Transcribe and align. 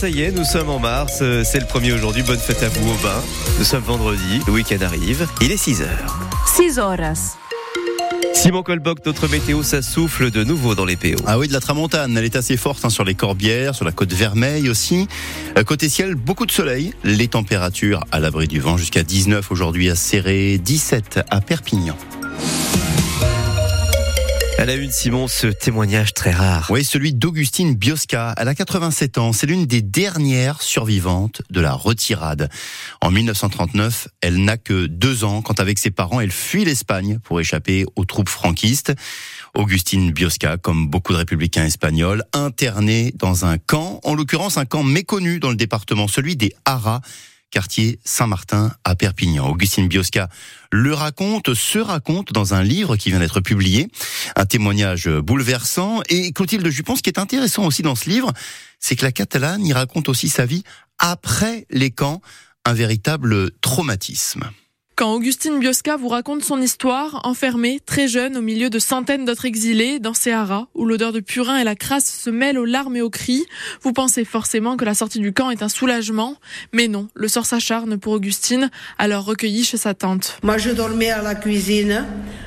Ça 0.00 0.08
y 0.08 0.22
est, 0.22 0.30
nous 0.30 0.44
sommes 0.44 0.68
en 0.68 0.78
mars, 0.78 1.18
euh, 1.22 1.42
c'est 1.42 1.58
le 1.58 1.66
premier 1.66 1.92
aujourd'hui, 1.92 2.22
bonne 2.22 2.38
fête 2.38 2.62
à 2.62 2.68
vous 2.68 2.88
au 2.88 2.94
bain. 3.02 3.20
Nous 3.58 3.64
sommes 3.64 3.82
vendredi, 3.82 4.40
le 4.46 4.52
week-end 4.52 4.80
arrive, 4.80 5.26
il 5.40 5.50
est 5.50 5.56
6 5.56 5.82
heures. 5.82 6.18
6 6.46 6.78
horas. 6.78 7.36
Simon 8.32 8.62
Colboc, 8.62 9.04
notre 9.04 9.26
météo, 9.26 9.64
ça 9.64 9.82
souffle 9.82 10.30
de 10.30 10.44
nouveau 10.44 10.76
dans 10.76 10.84
les 10.84 10.94
PO. 10.94 11.20
Ah 11.26 11.36
oui, 11.36 11.48
de 11.48 11.52
la 11.52 11.58
tramontane, 11.58 12.16
elle 12.16 12.24
est 12.24 12.36
assez 12.36 12.56
forte 12.56 12.84
hein, 12.84 12.90
sur 12.90 13.02
les 13.02 13.16
Corbières, 13.16 13.74
sur 13.74 13.84
la 13.84 13.90
côte 13.90 14.12
Vermeille 14.12 14.68
aussi. 14.68 15.08
Euh, 15.56 15.64
côté 15.64 15.88
ciel, 15.88 16.14
beaucoup 16.14 16.46
de 16.46 16.52
soleil, 16.52 16.94
les 17.02 17.26
températures 17.26 18.04
à 18.12 18.20
l'abri 18.20 18.46
du 18.46 18.60
vent 18.60 18.76
jusqu'à 18.76 19.02
19 19.02 19.50
aujourd'hui 19.50 19.90
à 19.90 19.96
Serré, 19.96 20.58
17 20.58 21.22
à 21.28 21.40
Perpignan. 21.40 21.96
À 24.58 24.64
la 24.64 24.74
une, 24.74 24.90
Simon, 24.90 25.28
ce 25.28 25.46
témoignage 25.46 26.14
très 26.14 26.32
rare. 26.32 26.66
Oui, 26.70 26.82
celui 26.82 27.14
d'Augustine 27.14 27.76
Biosca. 27.76 28.34
Elle 28.36 28.48
a 28.48 28.56
87 28.56 29.16
ans. 29.18 29.32
C'est 29.32 29.46
l'une 29.46 29.66
des 29.66 29.82
dernières 29.82 30.62
survivantes 30.62 31.42
de 31.48 31.60
la 31.60 31.74
retirade. 31.74 32.50
En 33.00 33.12
1939, 33.12 34.08
elle 34.20 34.42
n'a 34.42 34.56
que 34.56 34.86
deux 34.86 35.22
ans 35.22 35.42
quand 35.42 35.60
avec 35.60 35.78
ses 35.78 35.92
parents, 35.92 36.18
elle 36.18 36.32
fuit 36.32 36.64
l'Espagne 36.64 37.20
pour 37.22 37.38
échapper 37.38 37.84
aux 37.94 38.04
troupes 38.04 38.28
franquistes. 38.28 38.92
Augustine 39.54 40.10
Biosca, 40.10 40.56
comme 40.56 40.88
beaucoup 40.88 41.12
de 41.12 41.18
républicains 41.18 41.64
espagnols, 41.64 42.24
internée 42.32 43.14
dans 43.14 43.44
un 43.44 43.58
camp, 43.58 44.00
en 44.02 44.16
l'occurrence 44.16 44.58
un 44.58 44.64
camp 44.64 44.82
méconnu 44.82 45.38
dans 45.38 45.50
le 45.50 45.56
département, 45.56 46.08
celui 46.08 46.34
des 46.34 46.52
Haras 46.64 47.00
quartier 47.50 47.98
Saint-Martin 48.04 48.72
à 48.84 48.94
Perpignan. 48.94 49.48
Augustine 49.48 49.88
Biosca 49.88 50.28
le 50.70 50.92
raconte, 50.92 51.54
se 51.54 51.78
raconte 51.78 52.32
dans 52.32 52.54
un 52.54 52.62
livre 52.62 52.96
qui 52.96 53.10
vient 53.10 53.20
d'être 53.20 53.40
publié, 53.40 53.88
un 54.36 54.44
témoignage 54.44 55.08
bouleversant. 55.08 56.02
Et 56.08 56.32
Clotilde 56.32 56.68
Jupon, 56.68 56.96
ce 56.96 57.02
qui 57.02 57.10
est 57.10 57.18
intéressant 57.18 57.64
aussi 57.64 57.82
dans 57.82 57.94
ce 57.94 58.10
livre, 58.10 58.32
c'est 58.78 58.96
que 58.96 59.04
la 59.04 59.12
Catalane 59.12 59.64
y 59.66 59.72
raconte 59.72 60.08
aussi 60.08 60.28
sa 60.28 60.46
vie 60.46 60.62
après 60.98 61.66
les 61.70 61.90
camps, 61.90 62.20
un 62.64 62.74
véritable 62.74 63.50
traumatisme. 63.60 64.50
Quand 64.98 65.14
Augustine 65.14 65.60
Biosca 65.60 65.96
vous 65.96 66.08
raconte 66.08 66.42
son 66.42 66.60
histoire, 66.60 67.20
enfermée, 67.22 67.78
très 67.86 68.08
jeune, 68.08 68.36
au 68.36 68.40
milieu 68.40 68.68
de 68.68 68.80
centaines 68.80 69.24
d'autres 69.24 69.44
exilés, 69.44 70.00
dans 70.00 70.12
ces 70.12 70.32
haras, 70.32 70.66
où 70.74 70.84
l'odeur 70.84 71.12
de 71.12 71.20
purin 71.20 71.56
et 71.56 71.62
la 71.62 71.76
crasse 71.76 72.12
se 72.24 72.30
mêlent 72.30 72.58
aux 72.58 72.64
larmes 72.64 72.96
et 72.96 73.00
aux 73.00 73.08
cris, 73.08 73.46
vous 73.82 73.92
pensez 73.92 74.24
forcément 74.24 74.76
que 74.76 74.84
la 74.84 74.94
sortie 74.94 75.20
du 75.20 75.32
camp 75.32 75.50
est 75.50 75.62
un 75.62 75.68
soulagement. 75.68 76.34
Mais 76.72 76.88
non, 76.88 77.06
le 77.14 77.28
sort 77.28 77.46
s'acharne 77.46 77.96
pour 77.96 78.12
Augustine, 78.14 78.70
alors 78.98 79.24
recueillie 79.24 79.62
chez 79.62 79.76
sa 79.76 79.94
tante. 79.94 80.36
Moi, 80.42 80.58
je 80.58 80.70
dormais 80.70 81.10
à 81.10 81.22
la 81.22 81.36
cuisine, 81.36 82.04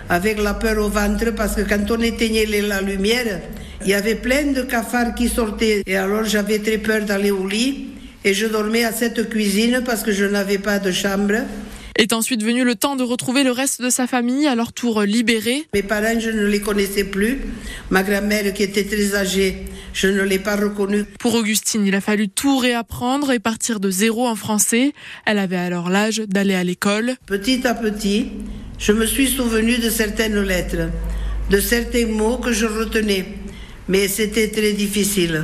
avec 0.10 0.38
la 0.38 0.54
peur 0.54 0.86
au 0.86 0.90
ventre, 0.90 1.34
parce 1.34 1.56
que 1.56 1.62
quand 1.62 1.90
on 1.90 2.02
éteignait 2.02 2.46
la 2.64 2.82
lumière, 2.82 3.40
il 3.84 3.88
y 3.88 3.94
avait 3.94 4.16
plein 4.16 4.52
de 4.52 4.64
cafards 4.64 5.16
qui 5.16 5.30
sortaient. 5.30 5.84
Et 5.88 5.96
alors, 5.96 6.26
j'avais 6.26 6.60
très 6.60 6.80
peur 6.80 7.06
d'aller 7.06 7.32
au 7.32 7.48
lit. 7.48 7.88
Et 8.26 8.34
je 8.34 8.46
dormais 8.46 8.84
à 8.84 8.92
cette 8.92 9.30
cuisine 9.30 9.82
parce 9.86 10.04
que 10.04 10.12
je 10.12 10.26
n'avais 10.26 10.60
pas 10.60 10.80
de 10.80 10.92
chambre. 10.92 11.46
Est 11.98 12.14
ensuite 12.14 12.44
venu 12.44 12.64
le 12.64 12.76
temps 12.76 12.96
de 12.96 13.04
retrouver 13.04 13.44
le 13.44 13.52
reste 13.52 13.82
de 13.82 13.90
sa 13.90 14.08
famille 14.08 14.48
à 14.48 14.56
leur 14.56 14.74
tour 14.74 15.02
libérés. 15.02 15.68
Mes 15.74 15.84
parents, 15.84 16.20
je 16.20 16.30
ne 16.30 16.46
les 16.46 16.62
connaissais 16.62 17.04
plus. 17.04 17.40
Ma 17.90 18.02
grand-mère, 18.04 18.54
qui 18.54 18.64
était 18.64 18.86
très 18.86 19.16
âgée, 19.16 19.66
je 19.94 20.08
ne 20.08 20.22
l'ai 20.22 20.40
pas 20.40 20.56
reconnue. 20.56 21.04
Pour 21.20 21.36
Augustine, 21.36 21.86
il 21.86 21.94
a 21.96 22.02
fallu 22.02 22.30
tout 22.30 22.58
réapprendre 22.58 23.32
et 23.32 23.40
partir 23.40 23.80
de 23.80 23.92
zéro 23.92 24.28
en 24.28 24.36
français. 24.36 24.94
Elle 25.26 25.38
avait 25.38 25.58
alors 25.58 25.90
l'âge 25.90 26.22
d'aller 26.28 26.56
à 26.56 26.64
l'école. 26.64 27.16
Petit 27.26 27.68
à 27.68 27.74
petit, 27.74 28.30
je 28.80 28.94
me 28.94 29.06
suis 29.06 29.28
souvenu 29.28 29.78
de 29.78 29.90
certaines 29.90 30.42
lettres, 30.42 30.90
de 31.50 31.60
certains 31.60 32.08
mots 32.08 32.38
que 32.38 32.54
je 32.54 32.66
retenais. 32.66 33.26
Mais 33.90 34.08
c'était 34.08 34.50
très 34.50 34.72
difficile. 34.72 35.44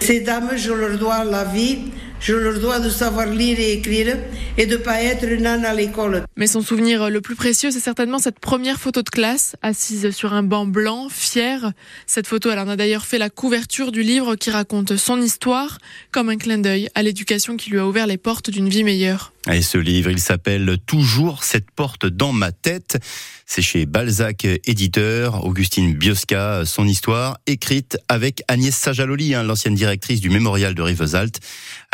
Ces 0.00 0.20
dames, 0.20 0.52
je 0.56 0.72
leur 0.72 0.96
dois 0.96 1.24
la 1.24 1.44
vie 1.44 1.78
je 2.20 2.34
leur 2.34 2.58
dois 2.60 2.80
de 2.80 2.90
savoir 2.90 3.26
lire 3.26 3.58
et 3.58 3.74
écrire 3.74 4.16
et 4.56 4.66
de 4.66 4.76
pas 4.76 5.02
être 5.02 5.24
une 5.24 5.46
à 5.46 5.74
l'école. 5.74 6.24
Mais 6.36 6.46
son 6.46 6.60
souvenir 6.60 7.10
le 7.10 7.20
plus 7.20 7.34
précieux, 7.34 7.70
c'est 7.70 7.80
certainement 7.80 8.18
cette 8.18 8.38
première 8.38 8.80
photo 8.80 9.02
de 9.02 9.08
classe, 9.08 9.56
assise 9.62 10.10
sur 10.10 10.32
un 10.32 10.42
banc 10.42 10.66
blanc, 10.66 11.08
fière. 11.08 11.72
Cette 12.06 12.26
photo, 12.26 12.50
elle 12.50 12.58
en 12.58 12.68
a 12.68 12.76
d'ailleurs 12.76 13.06
fait 13.06 13.18
la 13.18 13.30
couverture 13.30 13.92
du 13.92 14.02
livre 14.02 14.36
qui 14.36 14.50
raconte 14.50 14.96
son 14.96 15.20
histoire, 15.20 15.78
comme 16.10 16.28
un 16.28 16.36
clin 16.36 16.58
d'œil 16.58 16.88
à 16.94 17.02
l'éducation 17.02 17.56
qui 17.56 17.70
lui 17.70 17.78
a 17.78 17.86
ouvert 17.86 18.06
les 18.06 18.18
portes 18.18 18.50
d'une 18.50 18.68
vie 18.68 18.84
meilleure. 18.84 19.32
Et 19.50 19.62
ce 19.62 19.78
livre, 19.78 20.10
il 20.10 20.20
s'appelle 20.20 20.76
Toujours 20.84 21.42
cette 21.42 21.70
porte 21.70 22.04
dans 22.04 22.32
ma 22.32 22.52
tête. 22.52 22.98
C'est 23.46 23.62
chez 23.62 23.86
Balzac 23.86 24.46
éditeur, 24.66 25.46
Augustine 25.46 25.94
Biosca, 25.94 26.66
son 26.66 26.86
histoire, 26.86 27.38
écrite 27.46 27.96
avec 28.08 28.42
Agnès 28.48 28.76
Sajaloli, 28.76 29.34
hein, 29.34 29.42
l'ancienne 29.42 29.74
directrice 29.74 30.20
du 30.20 30.28
mémorial 30.28 30.74
de 30.74 30.82
Rivesaltes. 30.82 31.40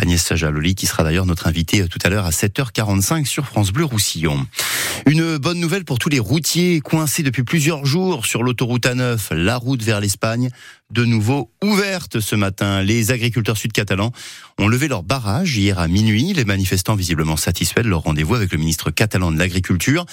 Agnès 0.03 0.21
Sajaloli 0.21 0.75
qui 0.75 0.87
sera 0.87 1.05
d'ailleurs 1.05 1.27
notre 1.27 1.47
invitée 1.47 1.87
tout 1.87 2.01
à 2.03 2.09
l'heure 2.09 2.27
à 2.27 2.31
7h45 2.31 3.25
sur 3.25 3.47
France 3.47 3.71
Bleu 3.71 3.85
Roussillon. 3.85 4.45
Une 5.07 5.39
bonne 5.39 5.61
nouvelle 5.61 5.85
pour 5.85 6.01
tous 6.01 6.09
les 6.09 6.19
routiers 6.19 6.81
coincés 6.81 7.23
depuis 7.23 7.45
plusieurs 7.45 7.87
jours 7.87 8.27
sur 8.27 8.43
l'autoroute 8.43 8.87
A9, 8.87 9.33
la 9.33 9.57
route 9.57 9.83
vers 9.83 10.01
l'Espagne 10.01 10.51
de 10.91 11.05
nouveau 11.05 11.51
ouverte 11.63 12.21
ce 12.21 12.37
matin. 12.37 12.83
Les 12.83 13.11
agriculteurs 13.11 13.57
sud-catalans 13.57 14.13
ont 14.59 14.69
levé 14.69 14.87
leur 14.87 15.03
barrage 15.03 15.57
hier 15.57 15.79
à 15.79 15.89
minuit. 15.89 16.33
Les 16.33 16.45
manifestants 16.45 16.95
visiblement 16.95 17.37
satisfaits 17.37 17.81
de 17.81 17.89
leur 17.89 18.03
rendez-vous 18.03 18.35
avec 18.35 18.53
le 18.53 18.59
ministre 18.59 18.91
catalan 18.91 19.33
de 19.33 19.39
l'Agriculture. 19.39 20.07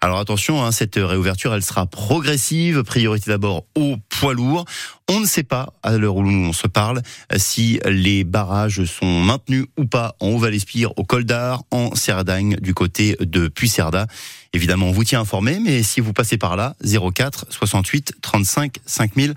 Alors 0.00 0.18
attention, 0.18 0.64
hein, 0.64 0.72
cette 0.72 0.96
réouverture, 0.96 1.54
elle 1.54 1.62
sera 1.62 1.86
progressive. 1.86 2.82
Priorité 2.82 3.30
d'abord 3.30 3.64
aux 3.74 3.96
poids 4.08 4.34
lourds. 4.34 4.64
On 5.08 5.20
ne 5.20 5.26
sait 5.26 5.42
pas, 5.42 5.72
à 5.82 5.96
l'heure 5.96 6.16
où 6.16 6.22
on 6.22 6.52
se 6.52 6.66
parle, 6.66 7.02
si 7.36 7.78
les 7.86 8.24
barrages 8.24 8.84
sont 8.84 9.20
maintenus 9.20 9.66
ou 9.78 9.84
pas 9.84 10.16
en 10.20 10.28
Haut-Valespire, 10.28 10.98
au 10.98 11.04
Col 11.04 11.24
d'Ar, 11.24 11.62
en 11.70 11.94
Cerdagne, 11.94 12.56
du 12.56 12.74
côté 12.74 13.16
de 13.20 13.48
Puy-Cerda. 13.48 14.06
Évidemment, 14.54 14.86
on 14.86 14.92
vous 14.92 15.04
tient 15.04 15.20
informé, 15.20 15.58
mais 15.60 15.82
si 15.82 16.00
vous 16.00 16.12
passez 16.12 16.38
par 16.38 16.56
là, 16.56 16.74
04 16.82 17.46
68 17.50 18.14
35 18.22 18.76
5000, 18.86 19.34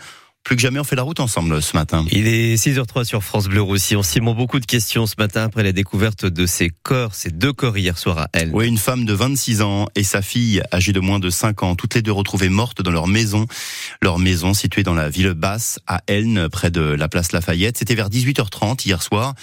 plus 0.47 0.55
que 0.55 0.61
jamais, 0.61 0.79
on 0.79 0.85
fait 0.85 0.95
la 0.95 1.03
route 1.03 1.19
ensemble 1.19 1.61
ce 1.61 1.75
matin. 1.75 2.05
Il 2.09 2.25
est 2.25 2.55
6h03 2.55 3.03
sur 3.03 3.21
France 3.21 3.49
Bleu 3.49 3.61
Roussillon. 3.61 4.01
Simon, 4.01 4.33
beaucoup 4.33 4.61
de 4.61 4.65
questions 4.65 5.05
ce 5.05 5.15
matin 5.17 5.43
après 5.43 5.61
la 5.61 5.73
découverte 5.73 6.25
de 6.25 6.45
ces 6.45 6.69
corps, 6.69 7.13
ces 7.15 7.31
deux 7.31 7.51
corps 7.51 7.77
hier 7.77 7.97
soir 7.97 8.17
à 8.17 8.29
Elle. 8.31 8.51
Oui, 8.53 8.65
une 8.65 8.77
femme 8.77 9.03
de 9.03 9.11
26 9.11 9.61
ans 9.61 9.87
et 9.95 10.05
sa 10.05 10.21
fille 10.21 10.63
âgée 10.71 10.93
de 10.93 11.01
moins 11.01 11.19
de 11.19 11.29
5 11.29 11.63
ans, 11.63 11.75
toutes 11.75 11.95
les 11.95 12.01
deux 12.01 12.13
retrouvées 12.13 12.47
mortes 12.47 12.81
dans 12.81 12.91
leur 12.91 13.07
maison. 13.07 13.45
Leur 14.01 14.19
maison 14.19 14.53
située 14.53 14.83
dans 14.83 14.93
la 14.93 15.09
ville 15.09 15.33
basse 15.33 15.81
à 15.85 15.99
Elne, 16.07 16.47
près 16.47 16.71
de 16.71 16.79
la 16.79 17.09
place 17.09 17.33
Lafayette. 17.33 17.77
C'était 17.77 17.95
vers 17.95 18.09
18h30 18.09 18.87
hier 18.87 19.03
soir. 19.03 19.33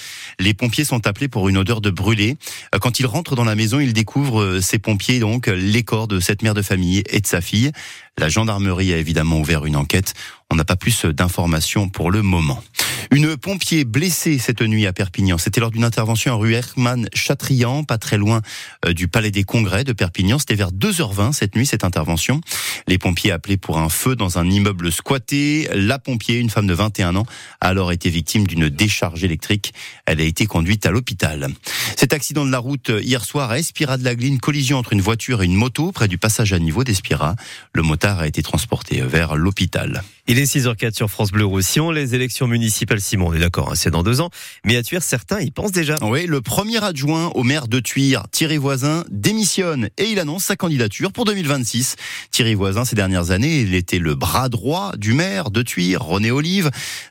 Les 0.41 0.55
pompiers 0.55 0.87
sont 0.87 1.07
appelés 1.07 1.29
pour 1.29 1.51
une 1.51 1.59
odeur 1.59 1.83
de 1.83 1.91
brûlé. 1.91 2.39
Quand 2.81 2.99
ils 2.99 3.07
rentrent 3.07 3.37
dans 3.37 3.45
la 3.45 3.57
maison, 3.57 3.79
ils 3.79 3.93
découvrent, 3.93 4.41
euh, 4.41 4.61
ces 4.63 4.79
pompiers, 4.79 5.19
donc, 5.19 5.49
les 5.49 5.83
corps 5.83 6.09
de 6.09 6.19
cette 6.19 6.41
mère 6.41 6.55
de 6.55 6.63
famille 6.63 7.03
et 7.11 7.21
de 7.21 7.27
sa 7.27 7.43
fille. 7.43 7.73
La 8.19 8.29
gendarmerie 8.29 8.93
a 8.93 8.99
évidemment 8.99 9.41
ouvert 9.41 9.67
une 9.67 9.77
enquête. 9.77 10.15
On 10.51 10.55
n'a 10.55 10.65
pas 10.65 10.77
plus 10.77 11.05
d'informations 11.05 11.89
pour 11.89 12.11
le 12.11 12.23
moment. 12.23 12.63
Une 13.11 13.37
pompier 13.37 13.85
blessée 13.85 14.39
cette 14.39 14.63
nuit 14.63 14.87
à 14.87 14.93
Perpignan. 14.93 15.39
C'était 15.39 15.61
lors 15.61 15.71
d'une 15.71 15.85
intervention 15.85 16.33
en 16.33 16.39
rue 16.39 16.55
Hermann 16.55 17.09
Chatrian, 17.13 17.85
pas 17.85 17.99
très 17.99 18.17
loin 18.17 18.41
euh, 18.87 18.93
du 18.93 19.09
Palais 19.09 19.31
des 19.31 19.45
Congrès 19.45 19.85
de 19.85 19.93
Perpignan. 19.93 20.39
C'était 20.39 20.55
vers 20.55 20.73
2h20 20.73 21.33
cette 21.33 21.57
nuit, 21.57 21.67
cette 21.67 21.85
intervention. 21.85 22.41
Les 22.87 22.99
pompiers 22.99 23.31
appelaient 23.31 23.57
pour 23.57 23.79
un 23.79 23.89
feu 23.89 24.17
dans 24.17 24.39
un 24.39 24.49
immeuble 24.49 24.91
squatté. 24.91 25.69
La 25.75 25.99
pompier, 25.99 26.39
une 26.39 26.51
femme 26.51 26.67
de 26.67 26.75
21 26.75 27.17
ans, 27.17 27.27
a 27.61 27.69
alors 27.69 27.93
été 27.93 28.11
victime 28.11 28.47
d'une 28.47 28.69
décharge 28.69 29.25
électrique. 29.25 29.75
Elle 30.07 30.21
a 30.21 30.25
été 30.25 30.47
conduite 30.47 30.87
à 30.87 30.91
l'hôpital. 30.91 31.49
Cet 31.97 32.13
accident 32.13 32.45
de 32.45 32.51
la 32.51 32.59
route 32.59 32.91
hier 33.01 33.25
soir 33.25 33.51
à 33.51 33.59
Espira 33.59 33.97
de 33.97 34.05
la 34.05 34.15
Gline, 34.15 34.39
collision 34.39 34.79
entre 34.79 34.93
une 34.93 35.01
voiture 35.01 35.43
et 35.43 35.47
une 35.47 35.55
moto 35.55 35.93
près 35.93 36.09
du 36.09 36.19
passage 36.19 36.53
à 36.53 36.59
niveau 36.59 36.85
d'Espira. 36.85 37.37
Le 37.73 37.83
motard 37.83 38.21
a 38.21 38.27
été 38.27 38.43
transporté 38.43 39.01
vers 39.03 39.37
l'hôpital. 39.37 40.03
Il 40.27 40.39
est 40.39 40.45
6h04 40.45 40.95
sur 40.95 41.11
France 41.11 41.33
Bleu 41.33 41.45
Roussillon. 41.45 41.91
Les 41.91 42.15
élections 42.15 42.47
municipales, 42.47 43.01
Simon, 43.05 43.29
on 43.29 43.35
est 43.35 43.39
d'accord, 43.39 43.71
hein, 43.71 43.75
c'est 43.77 43.91
dans 43.91 44.03
deux 44.03 44.21
ans. 44.21 44.31
Mais 44.65 44.77
à 44.77 44.83
Tuire, 44.83 45.03
certains 45.03 45.41
y 45.41 45.51
pensent 45.51 45.73
déjà. 45.73 45.97
Oui, 46.03 46.27
le 46.27 46.41
premier 46.41 46.83
adjoint 46.83 47.29
au 47.35 47.45
maire 47.45 47.69
de 47.69 47.79
Tuire, 47.81 48.25
Thierry 48.33 48.57
Voisin, 48.57 49.05
démissionne 49.11 49.91
et 49.99 50.05
il 50.05 50.19
annonce 50.19 50.45
sa 50.45 50.57
candidature 50.57 51.13
pour 51.13 51.25
2026. 51.25 51.97
Thierry 52.31 52.55
Voisin, 52.55 52.85
ces 52.85 52.97
dernières 52.97 53.31
années, 53.31 53.61
il 53.61 53.75
était 53.75 53.99
le 53.99 54.15
bras 54.15 54.49
droit 54.49 54.93
du 54.97 55.13
maire 55.13 55.51
de 55.51 55.63
Tuire, 55.63 56.03
René 56.03 56.31
Olive. 56.31 56.71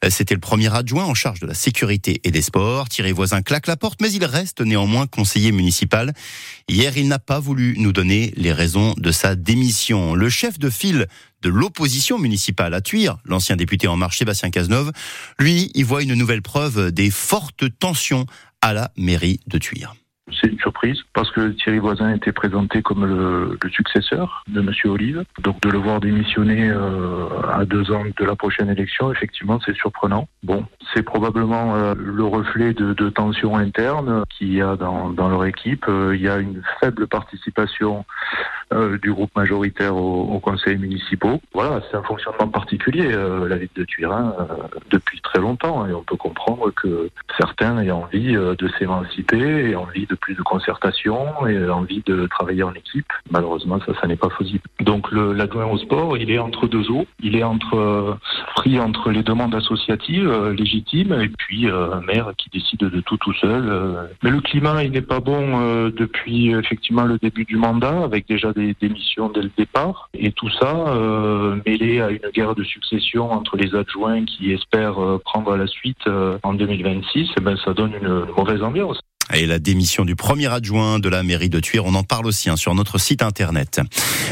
C'était 0.09 0.33
le 0.33 0.39
premier 0.39 0.73
adjoint 0.73 1.05
en 1.05 1.13
charge 1.13 1.39
de 1.39 1.47
la 1.47 1.53
sécurité 1.53 2.19
et 2.23 2.31
des 2.31 2.41
sports. 2.41 2.89
Thierry 2.89 3.11
Voisin 3.11 3.41
claque 3.41 3.67
la 3.67 3.77
porte, 3.77 4.01
mais 4.01 4.11
il 4.11 4.25
reste 4.25 4.61
néanmoins 4.61 5.07
conseiller 5.07 5.51
municipal. 5.51 6.13
Hier, 6.67 6.97
il 6.97 7.07
n'a 7.07 7.19
pas 7.19 7.39
voulu 7.39 7.75
nous 7.77 7.93
donner 7.93 8.33
les 8.35 8.51
raisons 8.51 8.95
de 8.97 9.11
sa 9.11 9.35
démission. 9.35 10.15
Le 10.15 10.29
chef 10.29 10.57
de 10.57 10.69
file 10.69 11.07
de 11.43 11.49
l'opposition 11.49 12.17
municipale 12.17 12.73
à 12.73 12.81
Tuire, 12.81 13.17
l'ancien 13.25 13.55
député 13.55 13.87
en 13.87 13.97
marche 13.97 14.17
Sébastien 14.17 14.49
Cazeneuve, 14.49 14.91
lui, 15.39 15.71
il 15.75 15.85
voit 15.85 16.01
une 16.01 16.15
nouvelle 16.15 16.41
preuve 16.41 16.91
des 16.91 17.11
fortes 17.11 17.65
tensions 17.77 18.25
à 18.61 18.73
la 18.73 18.91
mairie 18.97 19.41
de 19.47 19.57
Tuire. 19.57 19.93
c'est 20.31 20.47
une 20.47 20.59
surprise 20.59 20.99
parce 21.13 21.29
que 21.31 21.49
Thierry 21.49 21.79
Voisin 21.79 22.13
était 22.13 22.31
présenté 22.31 22.81
comme 22.81 23.05
le, 23.05 23.57
successeur 23.71 24.43
de 24.47 24.61
Monsieur 24.61 24.89
Olive. 24.89 25.23
Donc 25.41 25.61
de 25.61 25.69
le 25.69 25.77
voir 25.77 25.99
démissionner 25.99 26.69
euh, 26.69 27.27
à 27.51 27.65
deux 27.65 27.91
ans 27.91 28.03
de 28.05 28.25
la 28.25 28.35
prochaine 28.35 28.69
élection, 28.69 29.11
effectivement, 29.11 29.59
c'est 29.65 29.75
surprenant. 29.75 30.27
Bon, 30.43 30.65
c'est 30.93 31.03
probablement 31.03 31.75
euh, 31.75 31.93
le 31.97 32.23
reflet 32.23 32.73
de, 32.73 33.09
tensions 33.09 33.57
internes 33.57 34.23
qu'il 34.37 34.53
y 34.53 34.61
a 34.61 34.75
dans, 34.75 35.09
dans 35.09 35.27
leur 35.27 35.45
équipe. 35.45 35.85
Euh, 35.89 36.15
il 36.15 36.21
y 36.21 36.29
a 36.29 36.37
une 36.37 36.61
faible 36.79 37.07
participation 37.07 38.05
euh, 38.73 38.97
du 38.97 39.11
groupe 39.11 39.35
majoritaire 39.35 39.95
au, 39.95 40.23
au 40.23 40.39
conseil 40.39 40.77
municipaux. 40.77 41.39
Voilà, 41.53 41.81
c'est 41.89 41.97
un 41.97 42.03
fonctionnement 42.03 42.47
particulier, 42.47 43.07
euh, 43.11 43.47
la 43.47 43.57
ville 43.57 43.69
de 43.75 43.83
Turin, 43.83 44.33
euh, 44.39 44.43
depuis 44.89 45.21
très 45.21 45.39
longtemps. 45.39 45.85
Et 45.87 45.93
on 45.93 46.03
peut 46.03 46.15
comprendre 46.15 46.71
que 46.71 47.09
certains 47.37 47.79
aient 47.81 47.91
envie 47.91 48.33
de 48.33 48.67
s'émanciper, 48.79 49.71
aient 49.71 49.75
envie 49.75 50.05
de 50.07 50.15
plus 50.15 50.35
de 50.35 50.41
concertation, 50.41 51.47
et 51.47 51.69
envie 51.69 52.03
de 52.05 52.27
travailler 52.27 52.63
en 52.63 52.73
équipe. 52.73 53.11
Malheureusement, 53.31 53.79
ça, 53.85 53.93
ça 53.99 54.07
n'est 54.07 54.15
pas 54.15 54.29
possible. 54.29 54.63
Donc 54.79 55.11
l'adjoint 55.11 55.65
au 55.65 55.77
sport, 55.77 56.17
il 56.17 56.31
est 56.31 56.39
entre 56.39 56.67
deux 56.67 56.89
eaux. 56.89 57.05
Il 57.21 57.35
est 57.35 57.43
entre 57.43 58.17
pris 58.55 58.79
entre 58.79 59.11
les 59.11 59.23
demandes 59.23 59.55
associatives 59.55 60.31
légitimes 60.49 61.13
et 61.21 61.29
puis 61.29 61.67
un 61.67 62.01
maire 62.01 62.31
qui 62.37 62.49
décide 62.49 62.79
de 62.79 63.01
tout 63.01 63.17
tout 63.17 63.33
seul. 63.33 64.07
Mais 64.23 64.31
le 64.31 64.41
climat, 64.41 64.83
il 64.83 64.91
n'est 64.91 65.01
pas 65.01 65.19
bon 65.19 65.89
depuis 65.89 66.51
effectivement 66.51 67.03
le 67.03 67.17
début 67.17 67.45
du 67.45 67.57
mandat, 67.57 68.03
avec 68.03 68.27
déjà 68.27 68.53
des 68.53 68.62
démissions 68.79 69.29
dès 69.29 69.41
le 69.41 69.51
départ. 69.57 70.09
Et 70.13 70.31
tout 70.31 70.49
ça, 70.49 70.73
euh, 70.87 71.57
mêlé 71.65 72.01
à 72.01 72.09
une 72.09 72.29
guerre 72.33 72.55
de 72.55 72.63
succession 72.63 73.31
entre 73.31 73.57
les 73.57 73.75
adjoints 73.75 74.25
qui 74.25 74.51
espèrent 74.51 75.01
euh, 75.03 75.21
prendre 75.23 75.55
la 75.55 75.67
suite 75.67 76.07
euh, 76.07 76.37
en 76.43 76.53
2026, 76.53 77.29
eh 77.37 77.41
ben, 77.41 77.57
ça 77.57 77.73
donne 77.73 77.93
une 78.01 78.25
mauvaise 78.37 78.63
ambiance. 78.63 78.99
Et 79.35 79.47
la 79.47 79.57
démission 79.57 80.05
du 80.05 80.15
premier 80.15 80.51
adjoint 80.51 80.99
de 80.99 81.09
la 81.09 81.23
mairie 81.23 81.49
de 81.49 81.59
Tuire, 81.59 81.85
on 81.85 81.95
en 81.95 82.03
parle 82.03 82.27
aussi 82.27 82.49
hein, 82.49 82.55
sur 82.55 82.75
notre 82.75 82.99
site 82.99 83.23
internet. 83.23 83.81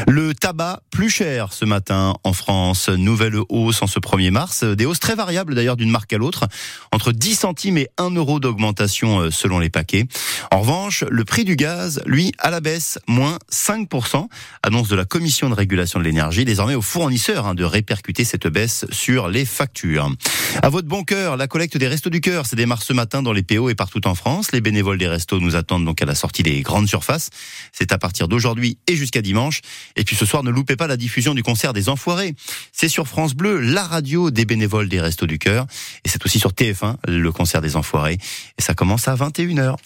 Le 0.06 0.32
tabac 0.32 0.82
plus 0.90 1.10
cher 1.10 1.52
ce 1.52 1.64
matin 1.64 2.14
en 2.22 2.32
France, 2.32 2.88
nouvelle 2.88 3.36
hausse 3.48 3.82
en 3.82 3.86
ce 3.86 3.98
1er 3.98 4.30
mars, 4.30 4.62
des 4.62 4.86
hausses 4.86 5.00
très 5.00 5.14
variables 5.16 5.54
d'ailleurs 5.54 5.76
d'une 5.76 5.90
marque 5.90 6.12
à 6.12 6.18
l'autre, 6.18 6.46
entre 6.92 7.10
10 7.12 7.34
centimes 7.34 7.78
et 7.78 7.88
1 7.98 8.10
euro 8.10 8.38
d'augmentation 8.38 9.30
selon 9.30 9.58
les 9.58 9.70
paquets. 9.70 10.06
En 10.52 10.60
revanche, 10.60 11.04
le 11.10 11.24
prix 11.24 11.44
du 11.44 11.56
gaz, 11.56 12.02
lui, 12.06 12.32
à 12.38 12.50
la 12.50 12.60
baisse, 12.60 12.98
moins 13.08 13.38
5%, 13.50 14.28
annonce 14.62 14.88
de 14.88 14.96
la 14.96 15.04
Commission 15.04 15.48
de 15.50 15.54
régulation 15.54 15.98
de 15.98 16.04
l'énergie, 16.04 16.44
désormais 16.44 16.74
aux 16.74 16.82
fournisseurs 16.82 17.46
hein, 17.46 17.54
de 17.54 17.64
répercuter 17.64 18.24
cette 18.24 18.46
baisse 18.46 18.86
sur 18.90 19.28
les 19.28 19.44
factures. 19.44 20.12
À 20.62 20.68
votre 20.68 20.86
bon 20.88 21.02
cœur, 21.02 21.36
la 21.36 21.48
collecte 21.48 21.76
des 21.76 21.88
Restos 21.88 22.10
du 22.10 22.20
Cœur, 22.20 22.46
c'est 22.46 22.56
démarre 22.56 22.82
ce 22.82 22.92
matin 22.92 23.22
dans 23.22 23.32
les 23.32 23.42
PO 23.42 23.68
et 23.68 23.74
partout 23.74 24.06
en 24.06 24.14
France. 24.14 24.52
Les 24.52 24.60
bénévoles 24.92 24.98
des 24.98 25.08
restos 25.08 25.40
nous 25.40 25.56
attendent 25.56 25.84
donc 25.84 26.02
à 26.02 26.04
la 26.04 26.14
sortie 26.14 26.42
des 26.42 26.60
grandes 26.62 26.88
surfaces. 26.88 27.30
C'est 27.72 27.92
à 27.92 27.98
partir 27.98 28.28
d'aujourd'hui 28.28 28.78
et 28.86 28.96
jusqu'à 28.96 29.22
dimanche. 29.22 29.60
Et 29.96 30.04
puis 30.04 30.16
ce 30.16 30.26
soir, 30.26 30.42
ne 30.42 30.50
loupez 30.50 30.76
pas 30.76 30.86
la 30.86 30.96
diffusion 30.96 31.34
du 31.34 31.42
concert 31.42 31.72
des 31.72 31.88
Enfoirés. 31.88 32.34
C'est 32.72 32.88
sur 32.88 33.08
France 33.08 33.34
Bleu, 33.34 33.60
la 33.60 33.84
radio 33.84 34.30
des 34.30 34.44
bénévoles 34.44 34.88
des 34.88 35.00
Restos 35.00 35.26
du 35.26 35.38
Cœur. 35.38 35.66
Et 36.04 36.08
c'est 36.08 36.24
aussi 36.24 36.38
sur 36.38 36.52
TF1, 36.52 36.96
le 37.08 37.32
concert 37.32 37.60
des 37.60 37.76
Enfoirés. 37.76 38.18
Et 38.58 38.62
ça 38.62 38.74
commence 38.74 39.08
à 39.08 39.14
21h. 39.14 39.76